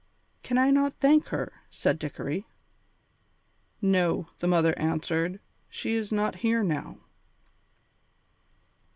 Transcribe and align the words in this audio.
"Can 0.41 0.57
I 0.57 0.71
not 0.71 0.95
thank 0.99 1.27
her?" 1.27 1.61
said 1.69 1.99
Dickory. 1.99 2.47
"No," 3.83 4.29
the 4.39 4.47
mother 4.47 4.75
answered, 4.79 5.39
"she 5.69 5.93
is 5.93 6.11
not 6.11 6.37
here 6.37 6.63
now." 6.63 6.97